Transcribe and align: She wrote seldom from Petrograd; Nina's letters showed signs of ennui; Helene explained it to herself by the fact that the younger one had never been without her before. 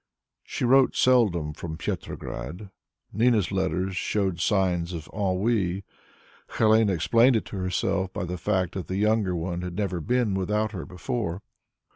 She 0.41 0.65
wrote 0.65 0.95
seldom 0.95 1.53
from 1.53 1.77
Petrograd; 1.77 2.71
Nina's 3.13 3.51
letters 3.51 3.95
showed 3.95 4.39
signs 4.39 4.93
of 4.93 5.07
ennui; 5.13 5.83
Helene 6.57 6.89
explained 6.89 7.35
it 7.35 7.45
to 7.45 7.57
herself 7.57 8.11
by 8.11 8.23
the 8.25 8.39
fact 8.39 8.73
that 8.73 8.87
the 8.87 8.97
younger 8.97 9.35
one 9.35 9.61
had 9.61 9.75
never 9.75 10.01
been 10.01 10.33
without 10.33 10.71
her 10.71 10.87
before. 10.87 11.43